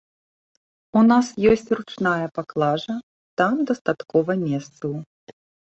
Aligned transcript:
У 1.01 1.03
нас 1.11 1.25
ёсць 1.51 1.65
ручная 1.81 2.23
паклажа, 2.39 2.97
там 3.45 3.63
дастаткова 3.73 4.41
месцаў. 4.49 5.01